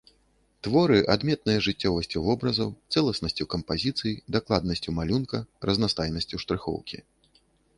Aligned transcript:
Творы 0.67 0.99
адметныя 1.15 1.59
жыццёвасцю 1.65 2.23
вобразаў, 2.29 2.73
цэласнасцю 2.95 3.47
кампазіцыі, 3.55 4.17
дакладнасцю 4.37 4.97
малюнка, 5.01 5.43
разнастайнасцю 5.71 6.35
штрыхоўкі. 6.47 6.97